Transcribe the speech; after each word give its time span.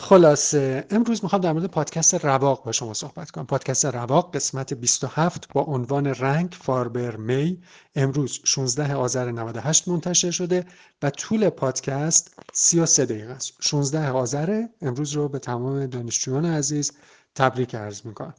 خلاصه 0.00 0.86
امروز 0.90 1.24
می‌خوام 1.24 1.42
در 1.42 1.52
مورد 1.52 1.66
پادکست 1.66 2.24
رواق 2.24 2.64
با 2.64 2.72
شما 2.72 2.94
صحبت 2.94 3.30
کنم. 3.30 3.46
پادکست 3.46 3.84
رواق 3.84 4.36
قسمت 4.36 4.74
27 4.74 5.48
با 5.52 5.60
عنوان 5.60 6.06
رنگ 6.06 6.56
فاربر 6.60 7.16
می 7.16 7.62
امروز 7.94 8.40
16 8.44 8.94
آذر 8.94 9.30
98 9.30 9.88
منتشر 9.88 10.30
شده 10.30 10.64
و 11.02 11.10
طول 11.10 11.50
پادکست 11.50 12.34
33 12.52 13.06
دقیقه 13.06 13.32
است. 13.32 13.52
16 13.60 14.10
آذر 14.10 14.66
امروز 14.82 15.12
رو 15.12 15.28
به 15.28 15.38
تمام 15.38 15.86
دانشجویان 15.86 16.46
عزیز 16.46 16.92
تبریک 17.34 17.74
عرض 17.74 18.06
می‌کنم. 18.06 18.34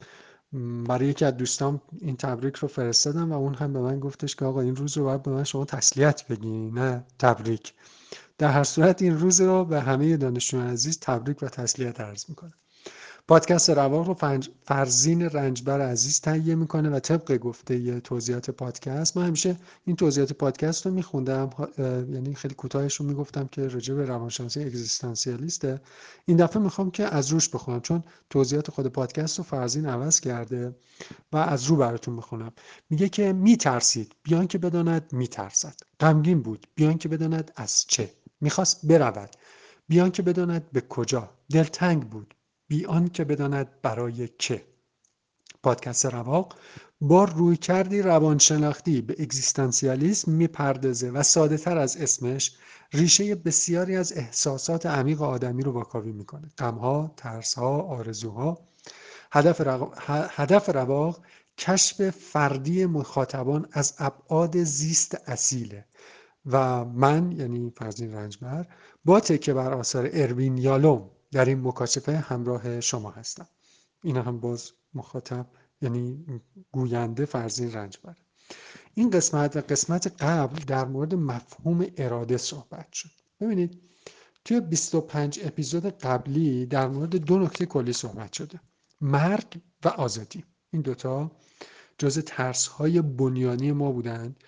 برای 0.87 1.07
یکی 1.07 1.25
از 1.25 1.37
دوستان 1.37 1.81
این 2.01 2.17
تبریک 2.17 2.55
رو 2.55 2.67
فرستادم 2.67 3.31
و 3.31 3.35
اون 3.35 3.53
هم 3.53 3.73
به 3.73 3.79
من 3.79 3.99
گفتش 3.99 4.35
که 4.35 4.45
آقا 4.45 4.61
این 4.61 4.75
روز 4.75 4.97
رو 4.97 5.03
باید 5.03 5.23
به 5.23 5.31
من 5.31 5.43
شما 5.43 5.65
تسلیت 5.65 6.27
بگی 6.27 6.71
نه 6.71 7.05
تبریک. 7.19 7.73
در 8.39 8.51
هر 8.51 8.63
صورت 8.63 9.01
این 9.01 9.19
روز 9.19 9.41
رو 9.41 9.65
به 9.65 9.81
همه 9.81 10.17
دانشجویان 10.17 10.67
عزیز 10.67 10.99
تبریک 10.99 11.43
و 11.43 11.47
تسلیت 11.47 11.99
عرض 11.99 12.25
می‌کنم. 12.29 12.53
پادکست 13.27 13.69
رواق 13.69 14.07
رو 14.07 14.39
فرزین 14.63 15.21
رنجبر 15.21 15.81
عزیز 15.81 16.21
تهیه 16.21 16.55
می‌کنه 16.55 16.89
و 16.89 16.99
طبق 16.99 17.37
گفته 17.37 17.99
توضیحات 17.99 18.49
پادکست 18.49 19.17
من 19.17 19.25
همیشه 19.25 19.55
این 19.85 19.95
توضیحات 19.95 20.33
پادکست 20.33 20.85
رو 20.85 20.91
میخوندم. 20.91 21.49
یعنی 22.13 22.35
خیلی 22.35 22.55
کوتاهش 22.55 22.95
رو 22.95 23.05
می‌گفتم 23.05 23.47
که 23.51 23.67
راجع 23.67 23.93
به 23.93 24.05
روانشناسی 24.05 24.63
اگزیستانسیالیسته. 24.63 25.81
این 26.25 26.37
دفعه 26.37 26.61
می‌خوام 26.61 26.91
که 26.91 27.03
از 27.15 27.29
روش 27.29 27.49
بخونم 27.49 27.81
چون 27.81 28.03
توضیحات 28.29 28.71
خود 28.71 28.87
پادکست 28.87 29.37
رو 29.37 29.43
فرزین 29.43 29.85
عوض 29.85 30.19
کرده 30.19 30.75
و 31.31 31.37
از 31.37 31.63
رو 31.65 31.75
براتون 31.75 32.13
می‌خونم 32.13 32.51
میگه 32.89 33.09
که 33.09 33.33
میترسید. 33.33 34.15
بیان 34.23 34.47
که 34.47 34.57
بداند 34.57 35.09
میترسد. 35.11 35.75
غمگین 35.99 36.41
بود. 36.41 36.67
بیان 36.75 36.97
که 36.97 37.09
بداند 37.09 37.51
از 37.55 37.85
چه؟ 37.87 38.11
می‌خواست 38.41 38.85
برود. 38.85 39.29
بیان 39.87 40.11
که 40.11 40.21
بداند 40.21 40.71
به 40.71 40.81
کجا. 40.81 41.29
دلتنگ 41.51 42.09
بود. 42.09 42.35
بیان 42.67 43.09
که 43.09 43.23
بداند 43.23 43.81
برای 43.81 44.27
که 44.27 44.65
پادکست 45.63 46.05
رواق 46.05 46.55
با 47.01 47.23
روی 47.23 47.57
کردی 47.57 48.01
روانشناختی 48.01 49.01
به 49.01 49.15
اگزیستانسیالیسم 49.19 50.31
می‌پردازه 50.31 51.09
و 51.09 51.23
ساده 51.23 51.57
تر 51.57 51.77
از 51.77 51.97
اسمش 51.97 52.55
ریشه 52.93 53.35
بسیاری 53.35 53.95
از 53.95 54.13
احساسات 54.17 54.85
عمیق 54.85 55.21
آدمی 55.21 55.63
رو 55.63 55.71
واکاوی 55.71 56.11
می‌کنه. 56.11 56.49
غمها 56.57 57.13
ترسها 57.17 57.81
آرزوها. 57.81 58.59
هدف, 59.31 59.61
هدف 60.09 60.69
رواق 60.69 61.19
کشف 61.57 62.09
فردی 62.09 62.85
مخاطبان 62.85 63.67
از 63.71 63.93
ابعاد 63.97 64.63
زیست 64.63 65.29
اصیله. 65.29 65.85
و 66.45 66.85
من 66.85 67.31
یعنی 67.31 67.73
فرزین 67.77 68.13
رنجبر 68.13 68.67
با 69.05 69.19
تکه 69.19 69.53
بر 69.53 69.73
آثار 69.73 70.09
اروین 70.13 70.57
یالوم 70.57 71.09
در 71.31 71.45
این 71.45 71.61
مکاشفه 71.67 72.17
همراه 72.17 72.81
شما 72.81 73.11
هستم. 73.11 73.47
این 74.03 74.17
هم 74.17 74.39
باز 74.39 74.71
مخاطب 74.93 75.47
یعنی 75.81 76.25
گوینده 76.71 77.25
فرزین 77.25 77.73
رنجبر 77.73 78.15
این 78.93 79.09
قسمت 79.09 79.57
و 79.57 79.61
قسمت 79.61 80.23
قبل 80.23 80.63
در 80.63 80.85
مورد 80.85 81.15
مفهوم 81.15 81.85
اراده 81.97 82.37
صحبت 82.37 82.93
شد. 82.93 83.09
ببینید 83.41 83.81
توی 84.45 84.59
25 84.59 85.39
اپیزود 85.43 85.85
قبلی 85.85 86.65
در 86.65 86.87
مورد 86.87 87.15
دو 87.15 87.39
نکته 87.39 87.65
کلی 87.65 87.93
صحبت 87.93 88.33
شده. 88.33 88.59
مرگ 89.01 89.61
و 89.85 89.87
آزادی. 89.87 90.45
این 90.71 90.81
دوتا 90.81 91.31
جز 91.97 92.19
ترس 92.19 92.67
های 92.67 93.01
بنیانی 93.01 93.71
ما 93.71 93.91
بودند. 93.91 94.43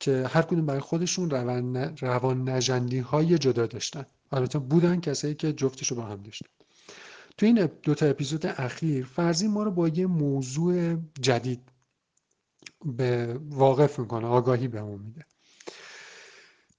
که 0.00 0.26
هر 0.30 0.42
کدوم 0.42 0.66
برای 0.66 0.80
خودشون 0.80 1.30
روان, 1.30 1.76
روان 1.76 2.48
نجندی 2.48 2.98
های 2.98 3.38
جدا 3.38 3.66
داشتن. 3.66 4.06
البته 4.32 4.58
بودن 4.58 5.00
کسایی 5.00 5.34
که 5.34 5.52
جفتش 5.52 5.88
رو 5.88 5.96
با 5.96 6.02
هم 6.02 6.22
داشتن. 6.22 6.46
تو 7.38 7.46
این 7.46 7.68
دو 7.82 7.94
تا 7.94 8.06
اپیزود 8.06 8.46
اخیر 8.46 9.06
فرضی 9.06 9.48
ما 9.48 9.62
رو 9.62 9.70
با 9.70 9.88
یه 9.88 10.06
موضوع 10.06 10.96
جدید 11.20 11.68
به 12.84 13.40
واقف 13.48 13.98
می‌کنه 13.98 14.26
آگاهی 14.26 14.68
بهمون 14.68 15.00
میده. 15.00 15.24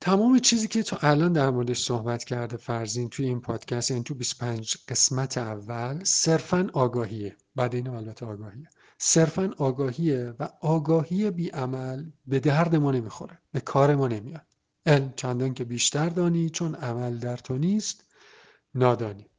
تمام 0.02 0.40
چیزی 0.40 0.68
که 0.68 0.84
تا 0.84 0.98
الان 1.02 1.34
در 1.34 1.50
موردش 1.50 1.84
صحبت 1.84 2.24
کرده 2.24 2.58
فرزین 2.58 3.10
توی 3.10 3.26
این 3.26 3.42
پادکست 3.42 3.92
یعنی 3.92 4.04
تو 4.04 4.14
25 4.14 4.78
قسمت 4.88 5.38
اول 5.38 6.04
صرفا 6.04 6.70
آگاهیه. 6.74 7.36
بعد 7.56 7.76
این 7.76 7.88
البته 7.88 8.26
آگاهیه. 8.26 8.70
صرفا 8.98 9.54
آگاهیه 9.58 10.34
و 10.40 10.50
آگاهی 10.62 11.32
بیعمل 11.32 12.06
به 12.28 12.40
درد 12.40 12.76
ما 12.76 12.92
نمی‌خوره 12.92 13.40
به 13.52 13.60
کار 13.60 13.96
ما 13.96 14.08
نمیاد. 14.08 14.46
علم 14.86 15.14
چندان 15.16 15.54
که 15.54 15.64
بیشتر 15.64 16.10
دانی 16.10 16.50
چون 16.50 16.76
عمل 16.76 17.18
در 17.18 17.38
تو 17.38 17.58
نیست 17.58 18.06
نادانی. 18.76 19.30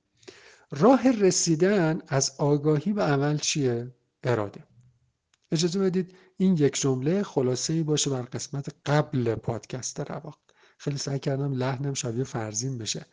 راه 0.71 1.11
رسیدن 1.11 2.03
از 2.09 2.33
آگاهی 2.39 2.93
به 2.93 3.03
عمل 3.03 3.39
چیه؟ 3.39 3.95
اراده. 4.23 4.65
اجازه 5.53 5.81
بدید 5.81 6.17
این 6.37 6.57
یک 6.57 6.81
جمله 6.81 7.23
خلاصه 7.23 7.73
ای 7.73 7.83
باشه 7.83 8.11
بر 8.11 8.23
قسمت 8.23 8.69
قبل 8.87 9.35
پادکست 9.35 10.01
رواق. 10.01 10.39
خیلی 10.79 10.99
سعی 10.99 11.19
کردم 11.19 11.53
لحنم 11.53 11.95
شبیه 11.95 12.25
فرزین 12.25 12.79
بشه. 12.79 13.07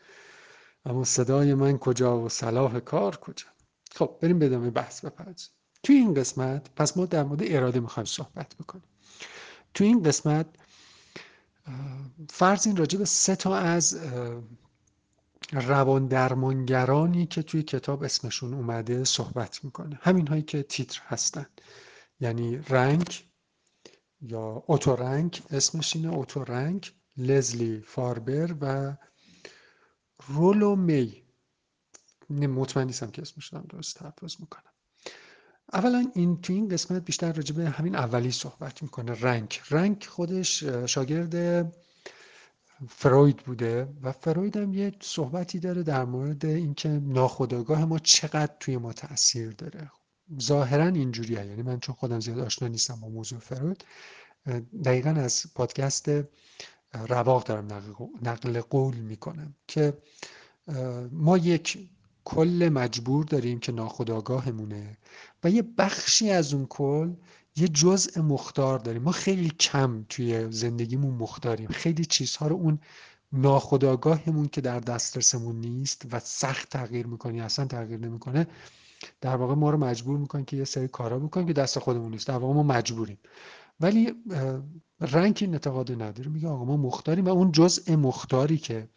اما 0.86 1.04
صدای 1.04 1.54
من 1.54 1.78
کجا 1.78 2.22
و 2.22 2.30
صلاح 2.30 2.80
کار 2.80 3.18
کجا؟ 3.18 3.46
خب 3.96 4.18
بریم 4.22 4.40
به 4.40 4.46
ادامه 4.46 4.70
بحث 4.70 5.06
بپردازیم. 5.06 5.50
توی 5.86 5.96
این 5.96 6.14
قسمت 6.14 6.70
پس 6.76 6.98
ما 6.98 7.06
در 7.06 7.24
مورد 7.24 7.42
اراده 7.44 7.80
می‌خوایم 7.80 8.06
صحبت 8.06 8.56
بکنیم. 8.56 8.84
توی 9.74 9.88
این 9.88 10.04
قسمت 10.04 10.46
فرض 12.30 12.68
این 12.68 12.76
راجع 12.76 13.00
به 13.00 13.06
سه 13.06 13.36
تا 13.36 13.56
از 13.56 14.00
روان 15.52 16.08
درمانگرانی 16.08 17.26
که 17.26 17.44
توی 17.44 17.64
کتاب 17.64 18.04
اسمشون 18.04 18.54
اومده 18.54 19.04
صحبت 19.04 19.64
می‌کنه. 19.64 20.00
همین 20.02 20.28
هایی 20.28 20.42
که 20.42 20.64
تیتر 20.64 21.02
هستن. 21.06 21.46
یعنی 22.20 22.58
رنگ 22.58 23.26
یا 24.22 24.64
رنگ 24.96 25.42
اسمش 25.52 25.96
اینه 25.96 26.26
رنگ 26.44 26.92
لزلی 27.18 27.82
فاربر 27.82 28.56
و 28.62 28.96
رولو 30.28 30.76
می 30.76 31.24
مطمئن 32.30 32.88
نیستم 32.88 33.12
که 33.12 33.22
اسمش 33.22 33.54
درست 33.54 33.96
تلفظ 33.96 34.36
می‌کنم. 34.40 34.75
اولا 35.74 36.12
این 36.16 36.42
تو 36.42 36.54
این 36.54 36.70
قسمت 36.70 37.06
بیشتر 37.06 37.32
راجع 37.34 37.56
به 37.56 37.70
همین 37.70 37.96
اولی 37.96 38.32
صحبت 38.32 38.84
می‌کنه. 38.84 39.12
رنگ 39.22 39.60
رنگ 39.70 40.06
خودش 40.10 40.64
شاگرد 40.64 41.66
فروید 42.90 43.38
بوده 43.38 43.88
و 44.02 44.12
فروید 44.12 44.58
هم 44.58 44.74
یه 44.74 44.92
صحبتی 45.02 45.60
داره 45.60 45.84
در 45.84 46.06
مورد 46.06 46.46
اینکه 46.46 46.90
ناخودآگاه 46.90 47.86
ما 47.86 48.00
چقدر 48.00 48.54
توی 48.60 48.78
ما 48.78 48.94
تاثیر 48.94 49.52
داره. 49.52 49.92
ظاهرا 50.42 50.88
اینجوریه. 50.88 51.46
یعنی 51.46 51.62
من 51.62 51.80
چون 51.80 51.96
خودم 51.96 52.20
زیاد 52.20 52.40
آشنا 52.40 52.68
نیستم 52.68 53.00
با 53.02 53.10
موضوع 53.10 53.40
فروید 53.40 53.86
دقیقا 54.84 55.10
از 55.10 55.44
پادکست 55.56 56.12
رواق 56.94 57.44
دارم 57.44 57.68
نقل 58.22 58.62
قول 58.62 58.96
می‌کنم 58.96 59.56
که 59.68 59.98
ما 61.12 61.38
یک 61.38 61.90
کل 62.26 62.70
مجبور 62.74 63.24
داریم 63.24 63.60
که 63.60 63.72
ناخودآگاهمونه 63.72 64.98
و 65.44 65.50
یه 65.50 65.62
بخشی 65.78 66.30
از 66.30 66.54
اون 66.54 66.66
کل 66.66 67.14
یه 67.56 67.68
جزء 67.68 68.22
مختار 68.22 68.80
داریم. 68.80 69.02
ما 69.02 69.12
خیلی 69.12 69.50
کم 69.50 70.06
توی 70.10 70.52
زندگیمون 70.52 71.14
مختاریم. 71.14 71.68
خیلی 71.68 72.06
چیزها 72.06 72.48
رو 72.48 72.56
اون 72.56 72.80
ناخودآگاهمون 73.32 74.48
که 74.48 74.62
در 74.62 74.80
دسترسمون 74.80 75.56
نیست 75.56 76.06
و 76.12 76.20
سخت 76.20 76.70
تغییر 76.70 77.08
می‌کنه 77.08 77.44
اصلا 77.44 77.66
تغییر 77.66 78.00
نمی‌کنه 78.00 78.48
در 79.22 79.36
واقع 79.36 79.54
ما 79.54 79.70
رو 79.70 79.78
مجبور 79.78 80.18
می‌کنه 80.18 80.44
که 80.44 80.58
یه 80.58 80.64
سری 80.64 80.88
کارا 80.88 81.20
بکنیم 81.20 81.48
که 81.48 81.54
دست 81.54 81.80
خودمون 81.80 82.12
نیست. 82.12 82.28
در 82.28 82.38
واقع 82.38 82.54
ما 82.54 82.64
مجبوریم. 82.64 83.18
ولی 83.80 84.14
رنگ 85.02 85.38
این 85.42 85.54
اعتقاد 85.54 85.92
نداره 85.92 86.30
میگه 86.30 86.48
آقا 86.48 86.66
ما 86.66 86.78
مختاریم 86.78 87.26
و 87.26 87.30
اون 87.30 87.52
جزء 87.52 87.96
مختاری 87.96 88.58
که 88.58 88.90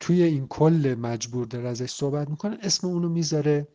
توی 0.00 0.22
این 0.22 0.48
کل 0.48 0.96
مجبور 0.98 1.46
داره 1.46 1.68
ازش 1.68 1.90
صحبت 1.90 2.30
می‌کنه 2.30 2.58
اسم 2.62 2.86
اونو 2.86 3.08
می‌ذاره 3.08 3.68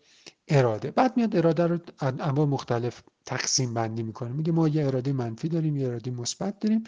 اراده. 0.47 0.91
بعد 0.91 1.17
میاد 1.17 1.35
اراده 1.35 1.67
رو 1.67 1.79
انواع 1.99 2.47
مختلف 2.47 3.03
تقسیم 3.25 3.73
بندی 3.73 4.03
می‌کنه. 4.03 4.31
میگه 4.31 4.51
ما 4.51 4.67
یه 4.67 4.87
اراده 4.87 5.13
منفی 5.13 5.49
داریم 5.49 5.77
یه 5.77 5.87
اراده 5.87 6.11
مثبت 6.11 6.59
داریم 6.59 6.83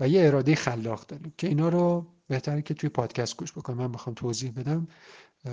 و 0.00 0.08
یه 0.08 0.26
اراده 0.26 0.54
خلاق 0.54 1.06
داریم 1.06 1.34
که 1.38 1.46
اینا 1.48 1.68
رو 1.68 2.06
بهتره 2.28 2.62
که 2.62 2.74
توی 2.74 2.88
پادکست 2.88 3.36
گوش 3.36 3.52
بکنم 3.52 3.76
من 3.76 3.90
می‌خوام 3.90 4.14
توضیح 4.14 4.52
بدم. 4.52 4.88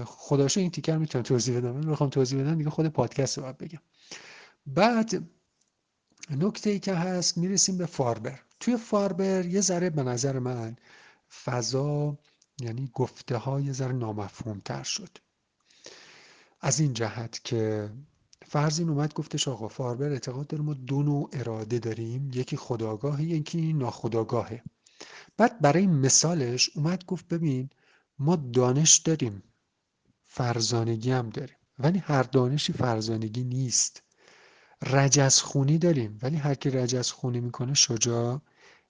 خداشو 0.05 0.59
این 0.59 0.71
تیکر 0.71 0.97
می‌تونم 0.97 1.23
توضیح 1.23 1.57
بدم. 1.57 1.71
من 1.71 1.85
می‌خوام 1.85 2.09
توضیح 2.09 2.41
بدم 2.41 2.57
دیگه 2.57 2.69
خود 2.69 2.87
پادکست 2.87 3.37
رو 3.37 3.43
باید 3.43 3.57
بگم. 3.57 3.79
بعد 4.67 5.23
نکته 6.29 6.69
ای 6.69 6.79
که 6.79 6.93
هست 6.93 7.37
می‌رسیم 7.37 7.77
به 7.77 7.85
فاربر. 7.85 8.39
توی 8.59 8.77
فاربر 8.77 9.45
یه 9.45 9.61
ذره 9.61 9.89
به 9.89 10.03
نظر 10.03 10.39
من 10.39 10.75
فضا 11.43 12.17
یعنی 12.59 12.89
گفته 12.93 13.37
های 13.37 13.73
ذره 13.73 13.93
نامفهوم 13.93 14.61
تر 14.65 14.83
شد. 14.83 15.17
از 16.61 16.79
این 16.79 16.93
جهت 16.93 17.43
که 17.43 17.91
فرض 18.45 18.79
اومد 18.79 19.13
گفتش 19.13 19.47
آقا 19.47 19.67
فاربر 19.67 20.11
اعتقاد 20.11 20.47
داره 20.47 20.63
ما 20.63 20.73
دو 20.73 21.03
نوع 21.03 21.29
اراده 21.33 21.79
داریم 21.79 22.31
یکی 22.33 22.57
خداگاهه 22.57 23.23
یکی 23.23 23.73
ناخداگاهه. 23.73 24.63
بعد 25.37 25.61
برای 25.61 25.87
مثالش 25.87 26.69
اومد 26.75 27.05
گفت 27.05 27.27
ببین 27.27 27.69
ما 28.19 28.35
دانش 28.35 28.97
داریم 28.97 29.43
فرزانگی 30.25 31.11
هم 31.11 31.29
داریم 31.29 31.57
ولی 31.79 31.99
هر 31.99 32.23
دانشی 32.23 32.73
فرزانگی 32.73 33.43
نیست. 33.43 34.03
رجزخونی 34.81 35.77
داریم 35.77 36.19
ولی 36.21 36.35
هر 36.37 36.55
کی 36.55 36.69
رجزخونی 36.69 37.39
می‌کنه 37.39 37.73
شجاع 37.73 38.41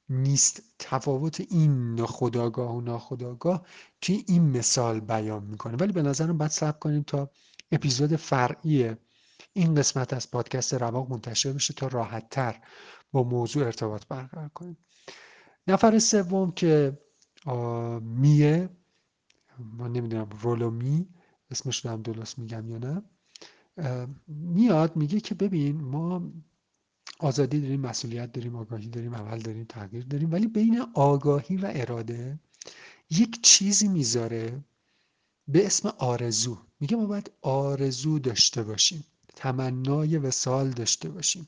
نیست 0.09 0.61
تفاوت 0.79 1.41
این 1.41 1.95
ناخداگاه 1.95 2.75
و 2.75 2.81
ناخداگاه 2.81 3.65
که 4.01 4.23
این 4.27 4.43
مثال 4.57 4.99
بیان 4.99 5.43
می‌کنه. 5.43 5.77
ولی 5.77 5.93
به 5.93 6.01
نظرم 6.01 6.37
باید 6.37 6.51
صبر 6.51 6.79
کنیم 6.79 7.03
تا 7.03 7.29
اپیزود 7.71 8.15
فرعی 8.15 8.95
این 9.53 9.75
قسمت 9.75 10.13
از 10.13 10.31
پادکست 10.31 10.73
رواق 10.73 11.09
منتشر 11.09 11.53
بشه 11.53 11.73
تا 11.73 11.87
راحت 11.87 12.29
تر 12.29 12.61
با 13.11 13.23
موضوع 13.23 13.65
ارتباط 13.65 14.07
برقرار 14.09 14.49
کنیم. 14.49 14.77
نفر 15.67 15.99
سوم 15.99 16.51
که 16.51 16.97
میه 18.01 18.69
من 19.77 19.91
نمی‌دونم 19.91 20.29
رولومی 20.41 21.07
اسمش 21.51 21.85
رو 21.85 21.91
هم 21.91 22.01
درست 22.01 22.39
میگم 22.39 22.69
یا 22.69 22.77
نه 22.77 23.03
میاد 24.27 24.95
میگه 24.95 25.19
که 25.19 25.35
ببین 25.35 25.81
ما 25.81 26.31
آزادی 27.19 27.61
داریم 27.61 27.81
مسئولیت 27.81 28.31
داریم 28.31 28.55
آگاهی 28.55 28.87
داریم 28.87 29.15
عمل 29.15 29.39
داریم 29.39 29.65
تغییر 29.69 30.05
داریم 30.05 30.31
ولی 30.31 30.47
بین 30.47 30.85
آگاهی 30.93 31.57
و 31.57 31.71
اراده 31.75 32.39
یک 33.09 33.41
چیزی 33.41 33.87
می‌ذاره 33.87 34.63
به 35.47 35.65
اسم 35.65 35.89
آرزو. 35.97 36.57
میگه 36.79 36.97
ما 36.97 37.05
باید 37.05 37.31
آرزو 37.41 38.19
داشته 38.19 38.63
باشیم 38.63 39.05
تمنای 39.35 40.17
وسال 40.17 40.69
داشته 40.69 41.09
باشیم. 41.09 41.47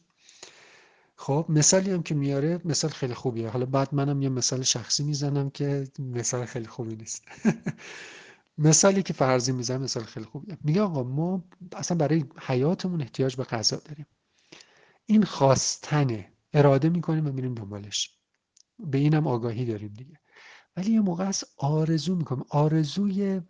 خب 1.15 1.45
مثالی 1.49 1.91
هم 1.91 2.03
که 2.03 2.15
میاره 2.15 2.61
مثال 2.65 2.91
خیلی 2.91 3.13
خوبیه. 3.13 3.49
حالا 3.49 3.65
بعد 3.65 3.95
منم 3.95 4.21
یه 4.21 4.29
مثال 4.29 4.63
شخصی 4.63 5.03
می‌زنم 5.03 5.49
که 5.49 5.87
مثال 5.99 6.45
خیلی 6.45 6.67
خوبی 6.67 6.95
نیست. 6.95 7.23
مثالی 8.57 9.03
که 9.03 9.13
فرضی 9.13 9.51
می‌زنم 9.51 9.81
مثال 9.81 10.03
خیلی 10.03 10.25
خوبیه. 10.25 10.57
میگه 10.63 10.81
آقا 10.81 11.03
ما 11.03 11.43
اصلا 11.73 11.97
برای 11.97 12.25
حیاتمون 12.41 13.01
احتیاج 13.01 13.35
به 13.35 13.43
غذا 13.43 13.77
داریم. 13.77 14.05
این 15.09 15.23
خواستنه. 15.23 16.33
اراده 16.53 16.89
می‌کنیم 16.89 17.27
و 17.27 17.31
میریم 17.31 17.53
دنبالش. 17.53 18.17
به 18.79 18.97
اینم 18.97 19.27
آگاهی 19.27 19.65
داریم 19.65 19.93
دیگه. 19.93 20.19
ولی 20.77 20.91
یه 20.91 21.01
موقع 21.01 21.27
از 21.27 21.43
آرزو 21.57 22.15
می‌کنیم. 22.15 22.45
آرزوی 22.49 23.41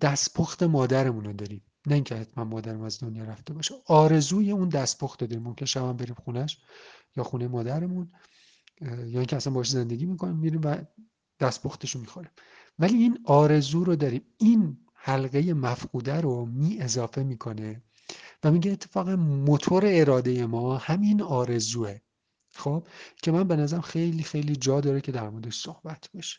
دستپخت 0.00 0.62
مادرمون 0.62 1.24
رو 1.24 1.32
داریم. 1.32 1.62
نه 1.86 1.94
اینکه 1.94 2.14
حتما 2.14 2.44
مادرم 2.44 2.82
از 2.82 3.00
دنیا 3.00 3.24
رفته 3.24 3.54
باشه. 3.54 3.74
آرزوی 3.86 4.50
اون 4.50 4.68
دستپخت 4.68 5.20
داریم. 5.20 5.42
ممکن 5.42 5.66
شب 5.66 5.82
هم 5.82 5.96
بریم 5.96 6.14
خونش 6.14 6.58
یا 7.16 7.24
خونه 7.24 7.48
مادرمون 7.48 8.12
یا 8.80 9.18
اینکه 9.20 9.36
اصلا 9.36 9.52
باش 9.52 9.70
زندگی 9.70 10.06
می‌کنیم 10.06 10.36
میریم 10.36 10.60
و 10.64 10.76
دستپختش 11.40 11.90
رو 11.90 12.00
می‌خوریم. 12.00 12.30
ولی 12.78 12.96
این 12.96 13.18
آرزو 13.24 13.84
رو 13.84 13.96
داریم. 13.96 14.22
این 14.36 14.78
حلقه 14.94 15.54
مفقوده 15.54 16.20
رو 16.20 16.46
می 16.46 16.80
اضافه 16.80 17.22
می‌کنه 17.22 17.82
و 18.44 18.50
میگه 18.50 18.72
اتفاقا 18.72 19.16
موتور 19.16 19.82
اراده 19.86 20.46
ما 20.46 20.76
همین 20.76 21.22
آرزوه. 21.22 21.98
خب 22.54 22.86
که 23.22 23.32
من 23.32 23.48
به 23.48 23.56
نظرم 23.56 23.80
خیلی 23.80 24.22
خیلی 24.22 24.56
جا 24.56 24.80
داره 24.80 25.00
که 25.00 25.12
در 25.12 25.28
موردش 25.30 25.60
صحبت 25.60 26.08
بشه. 26.14 26.38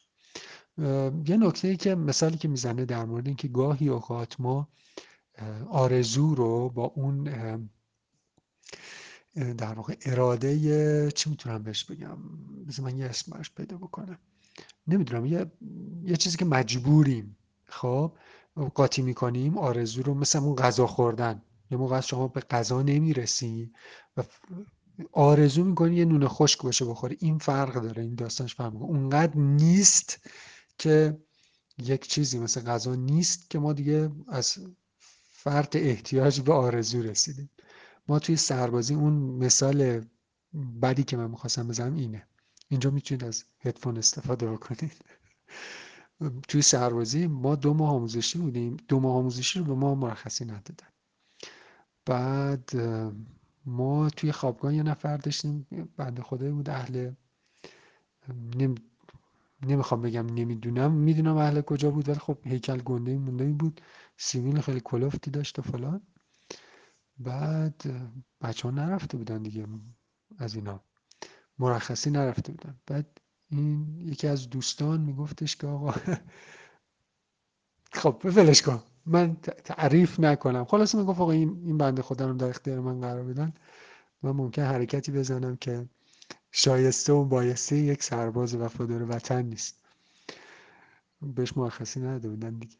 یه 1.25 1.38
نکته 1.38 1.68
ای 1.68 1.78
که 1.78 1.96
مثالی 1.96 2.38
که 2.38 2.48
می‌زنه 2.48 2.86
در 2.86 3.06
مورد 3.06 3.28
اینکه 3.28 3.48
گاهی 3.48 3.90
اوقات 3.90 4.40
ما 4.40 4.69
آرزو 5.69 6.36
رو 6.36 6.69
با 6.69 6.84
اون 6.84 7.24
در 9.57 9.74
واقع 9.74 9.96
اراده 10.02 11.12
چی 11.12 11.30
می‌تونم 11.30 11.63
بهش 11.63 11.84
بگم؟ 11.84 12.18
بذار 12.68 12.86
من 12.86 12.98
یه 12.98 13.06
اسمش 13.06 13.52
پیدا 13.52 13.78
بکنم. 13.78 14.18
نمی‌دونم 14.88 15.25
یه, 15.25 15.52
یه 16.04 16.16
چیزی 16.16 16.38
که 16.38 16.46
مجبوریم. 16.46 17.38
خب 17.66 18.18
قاطی 18.74 19.02
می‌کنیم 19.02 19.57
آرزو 19.57 20.04
رو 20.04 20.13
مثل 20.13 20.40
اون 20.40 20.56
غذا 20.56 20.88
خوردن. 20.88 21.42
یه 21.71 21.77
موقع 21.77 21.95
از 21.95 22.07
شما 22.07 22.27
به 22.27 22.41
غذا 22.41 22.81
نمی‌رسی 22.81 23.71
و 24.17 24.23
آرزو 25.12 25.63
می‌کنی 25.63 25.95
یه 25.95 26.06
نون 26.06 26.27
خشک 26.27 26.62
باشه 26.62 26.85
بخوری. 26.85 27.17
این 27.19 27.38
فرق 27.38 27.81
داره 27.81 28.03
این 28.03 28.15
داستانش 28.15 28.56
فرق 28.56 28.75
اونقدر 28.75 29.38
نیست 29.38 30.29
که 30.77 31.17
یک 31.77 32.07
چیزی 32.07 32.39
مثل 32.39 32.62
غذا 32.62 32.95
نیست 32.95 33.50
که 33.50 33.59
ما 33.59 33.73
دیگه 33.73 34.12
از 34.27 34.57
فرط 35.29 35.75
احتیاج 35.75 36.41
به 36.41 36.53
آرزو 36.53 37.01
رسیدیم. 37.01 37.50
ما 38.07 38.19
توی 38.19 38.35
سربازی 38.35 38.94
اون 38.94 39.13
مثال 39.13 40.06
بدی 40.81 41.03
که 41.03 41.18
من 41.18 41.31
می‌خواستم 41.31 41.68
بزنم 41.68 41.95
اینه. 41.95 42.27
اینجا 42.69 42.89
می‌تونید 42.89 43.23
از 43.23 43.44
هدفون 43.59 43.97
استفاده 43.97 44.51
بکنید. 44.51 45.06
توی 46.47 46.61
سربازی 46.61 47.27
ما 47.27 47.56
دو 47.56 47.73
ماه 47.73 47.89
آموزشی 47.89 48.39
بودیم. 48.39 48.77
دو 48.88 49.00
ماه 49.00 49.15
آموزشی 49.15 49.59
رو 49.59 49.65
به 49.65 49.73
ما 49.73 49.95
مرخصی 49.95 50.45
ندادن. 50.45 50.88
بعد 52.06 52.69
ما 53.66 54.10
توی 54.10 54.31
خوابگاه 54.31 54.75
یه 54.75 54.84
نفر 54.84 55.18
داشتیم 55.18 55.68
بنده 55.98 56.22
خدایی 56.24 56.52
بود 56.52 56.69
اهل 56.69 57.12
نمی‌خوام 59.63 60.02
بگم 60.02 60.25
نمی‌دونم 60.25 60.92
می‌دونم 60.92 61.38
اهل 61.38 61.62
کجا 61.62 61.92
بود 61.92 62.10
ولی 62.10 62.19
خب 62.19 62.38
هیکل 62.44 62.78
گنده 62.78 63.18
مونده 63.18 63.46
بود 63.46 63.81
سیویل 64.18 64.62
خیلی 64.62 64.81
کلفتی 64.84 65.31
داشت 65.31 65.60
و 65.60 65.62
فلان. 65.62 66.02
بعد 67.18 67.84
بچه 68.42 68.69
ها 68.69 68.75
نرفته 68.75 69.18
بودن 69.18 69.44
دیگه 69.44 69.68
از 70.38 70.56
اینا. 70.56 70.84
مرخصی 71.60 72.10
نرفته 72.12 72.52
بودن. 72.52 72.80
بعد 72.88 73.22
این 73.50 74.02
یکی 74.02 74.28
از 74.28 74.50
دوستان 74.50 75.02
میگفتش 75.02 75.56
که 75.56 75.68
آقا 75.68 75.92
خب 78.02 78.22
ولش 78.25 78.62
کن 78.62 78.84
من 79.06 79.36
تعریف 79.63 80.19
نکنم. 80.19 80.66
خلاص 80.66 80.96
می‌گفت 80.96 81.19
آقا 81.19 81.31
این 81.31 81.62
این 81.66 81.78
بنده 81.78 82.02
خدا 82.02 82.28
رو 82.28 82.34
در 82.34 82.50
اختیار 82.50 82.80
من 82.80 83.02
قرار 83.02 83.24
بدن. 83.24 83.54
من 84.24 84.31
ممکن 84.31 84.62
حرکتی 84.62 85.12
بزنم 85.12 85.56
که 85.56 85.86
شایسته 86.52 87.13
و 87.13 87.25
بایسته 87.25 87.78
یک 87.78 88.04
سرباز 88.04 88.56
وفادار 88.56 89.06
وطن 89.10 89.42
نیست. 89.42 89.75
بهش 91.22 91.57
مرخصی 91.57 92.00
نداده 92.00 92.30
بودن 92.30 92.54
دیگه. 92.60 92.75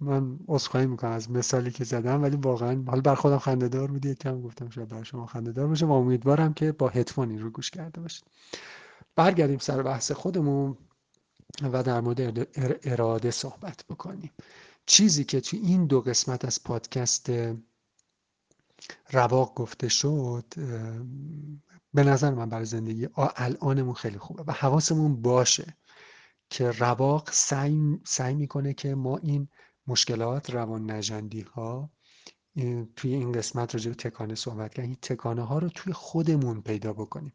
من 0.00 0.38
عذرخواهی 0.48 0.86
می‌کنم 0.86 1.10
از 1.10 1.30
مثالی 1.30 1.70
که 1.70 1.84
زدم 1.84 2.22
ولی 2.22 2.36
واقعا 2.36 2.84
حالا 2.86 3.00
بر 3.00 3.14
خودم 3.14 3.38
خندهدار 3.38 3.90
بود 3.90 4.06
یکم 4.06 4.40
گفتم 4.40 4.70
شاید 4.70 4.88
بر 4.88 5.02
شما 5.02 5.26
خندهدار 5.26 5.66
باشه 5.66 5.86
و 5.86 5.92
امیدوارم 5.92 6.54
که 6.54 6.72
با 6.72 6.88
هدفون 6.88 7.30
این 7.30 7.42
رو 7.42 7.50
گوش 7.50 7.70
کرده 7.70 8.00
باشید. 8.00 8.24
برگردیم 9.16 9.58
سر 9.58 9.82
بحث 9.82 10.12
خودمون 10.12 10.76
و 11.72 11.82
در 11.82 12.00
مورد 12.00 12.48
اراده 12.82 13.30
صحبت 13.30 13.84
بکنیم. 13.88 14.30
چیزی 14.88 15.24
که 15.24 15.40
تو 15.40 15.56
این 15.56 15.86
دو 15.86 16.00
قسمت 16.00 16.44
از 16.44 16.64
پادکست 16.64 17.30
رواق 19.10 19.54
گفته 19.54 19.88
شد 19.88 20.44
به 21.94 22.04
نظر 22.04 22.34
من 22.34 22.48
برای 22.48 22.64
زندگی 22.64 23.08
الانمون 23.16 23.94
خیلی 23.94 24.18
خوبه 24.18 24.44
و 24.46 24.52
حواسمون 24.52 25.22
باشه 25.22 25.76
که 26.50 26.70
رواق 26.70 27.30
سعی, 27.32 28.00
سعی 28.04 28.34
می‌کنه 28.34 28.74
که 28.74 28.94
ما 28.94 29.16
این 29.16 29.48
مشکلات 29.86 30.50
روان 30.50 30.90
نجندی 30.90 31.40
ها 31.40 31.90
توی 32.96 33.14
این 33.14 33.32
قسمت 33.32 33.74
راجع 33.74 33.88
به 33.88 33.94
تکانه 33.94 34.34
صحبت 34.34 34.74
کردیم 34.74 34.90
این 34.90 34.98
تکانه 35.02 35.42
ها 35.42 35.58
رو 35.58 35.68
توی 35.68 35.92
خودمون 35.92 36.62
پیدا 36.62 36.92
بکنیم. 36.92 37.32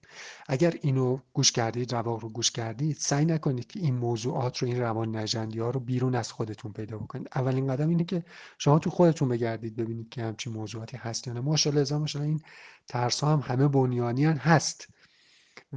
اگر 0.48 0.74
اینو 0.82 1.20
گوش 1.34 1.52
کردید 1.52 1.94
رواق 1.94 2.20
رو 2.22 2.30
گوش 2.30 2.52
کردید 2.52 2.98
سعی 3.00 3.26
نکنید 3.26 3.68
که 3.68 3.80
این 3.80 3.96
موضوعات 3.96 4.58
رو 4.58 4.68
این 4.68 4.80
روان 4.80 5.16
نجندی 5.16 5.60
ها 5.60 5.70
رو 5.70 5.80
بیرون 5.80 6.16
از 6.16 6.32
خودتون 6.32 6.74
پیدا 6.74 6.98
بکنید. 6.98 7.28
اولین 7.36 7.68
قدم 7.68 7.90
اینه 7.90 8.04
که 8.04 8.24
شما 8.58 8.80
تو 8.80 8.90
خودتون 8.90 9.30
بگردید 9.30 9.76
ببینید 9.76 10.10
که 10.10 10.24
همچین 10.24 10.54
موضوعاتی 10.54 10.98
هست 10.98 11.28
یا 11.28 11.34
نه. 11.34 11.40
ماشاءالله 11.40 12.22
این 12.22 12.42
ترس 12.88 13.20
ها 13.20 13.34
هم 13.34 13.40
همه 13.40 13.68
بنیانی 13.68 14.26
هست 14.26 14.88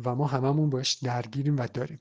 و 0.04 0.14
ما 0.14 0.26
هممون 0.26 0.70
باش 0.70 0.94
درگیریم 0.94 1.56
و 1.56 1.66
داریم. 1.74 2.00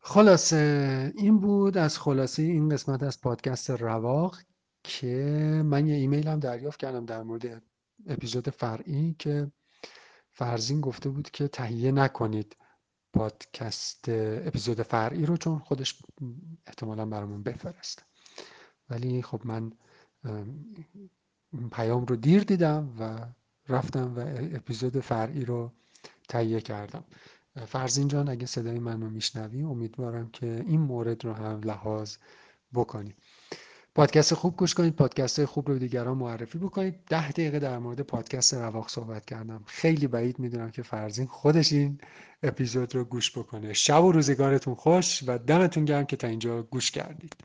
خلاصه 0.00 1.12
این 1.16 1.38
بود 1.40 1.78
از 1.78 1.98
خلاصه 1.98 2.42
این 2.42 2.68
قسمت 2.68 3.02
از 3.02 3.20
پادکست 3.20 3.70
رواق 3.70 4.38
که 4.88 5.62
من 5.64 5.86
یه 5.86 5.94
ایمیل 5.94 6.28
هم 6.28 6.40
دریافت 6.40 6.80
کردم 6.80 7.06
در 7.06 7.22
مورد 7.22 7.62
اپیزود 8.06 8.50
فرعی 8.50 9.16
که 9.18 9.52
فرزین 10.30 10.80
گفته 10.80 11.08
بود 11.10 11.30
که 11.30 11.48
تهیه 11.48 11.92
نکنید 11.92 12.56
پادکست 13.12 14.04
اپیزود 14.08 14.82
فرعی 14.82 15.26
رو 15.26 15.36
چون 15.36 15.58
خودش 15.58 16.02
احتمالا 16.66 17.06
برامون 17.06 17.42
بفرسته. 17.42 18.02
ولی 18.90 19.22
خب 19.22 19.40
من 19.44 19.72
پیام 21.72 22.06
رو 22.06 22.16
دیر 22.16 22.42
دیدم 22.42 22.94
و 23.00 23.18
رفتم 23.72 24.14
و 24.16 24.20
اپیزود 24.56 25.00
فرعی 25.00 25.44
رو 25.44 25.72
تهیه 26.28 26.60
کردم. 26.60 27.04
فرزین 27.66 28.08
جان 28.08 28.28
اگه 28.28 28.46
صدای 28.46 28.78
من 28.78 29.02
رو 29.02 29.10
میشنوی 29.10 29.62
امیدوارم 29.62 30.30
که 30.30 30.64
این 30.66 30.80
مورد 30.80 31.24
رو 31.24 31.32
هم 31.32 31.60
لحاظ 31.60 32.16
بکنی. 32.74 33.14
پادکست 33.94 34.34
خوب 34.34 34.56
گوش 34.56 34.74
کنید 34.74 34.96
پادکست 34.96 35.44
خوب 35.44 35.68
رو 35.68 35.78
دیگران 35.78 36.18
معرفی 36.18 36.58
بکنید. 36.58 36.94
ده 37.08 37.30
دقیقه 37.30 37.58
در 37.58 37.78
مورد 37.78 38.00
پادکست 38.00 38.54
رواق 38.54 38.88
صحبت 38.88 39.24
کردم. 39.24 39.64
خیلی 39.66 40.06
بعید 40.06 40.38
می‌دونم 40.38 40.70
که 40.70 40.82
فرزین 40.82 41.26
خودش 41.26 41.72
این 41.72 42.00
اپیزود 42.42 42.94
رو 42.94 43.04
گوش 43.04 43.38
بکنه. 43.38 43.72
شب 43.72 44.04
و 44.04 44.12
روزگارتون 44.12 44.74
خوش 44.74 45.24
و 45.26 45.38
دمتون 45.38 45.84
گرم 45.84 46.06
که 46.06 46.16
تا 46.16 46.26
اینجا 46.26 46.62
گوش 46.62 46.90
کردید. 46.90 47.44